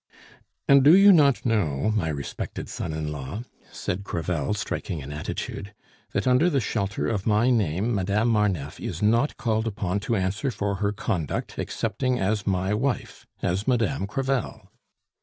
"And 0.67 0.83
do 0.83 0.97
you 0.97 1.11
not 1.13 1.45
know, 1.45 1.91
my 1.91 2.07
respected 2.09 2.67
son 2.69 2.91
in 2.91 3.11
law," 3.11 3.43
said 3.71 4.03
Crevel, 4.03 4.55
striking 4.55 4.99
an 4.99 5.11
attitude, 5.11 5.75
"that 6.13 6.25
under 6.25 6.49
the 6.49 6.59
shelter 6.59 7.05
of 7.07 7.27
my 7.27 7.51
name 7.51 7.93
Madame 7.93 8.29
Marneffe 8.29 8.79
is 8.79 9.03
not 9.03 9.37
called 9.37 9.67
upon 9.67 9.99
to 9.99 10.15
answer 10.15 10.49
for 10.49 10.77
her 10.77 10.91
conduct 10.91 11.59
excepting 11.59 12.17
as 12.17 12.47
my 12.47 12.73
wife 12.73 13.27
as 13.43 13.67
Madame 13.67 14.07
Crevel?" 14.07 14.71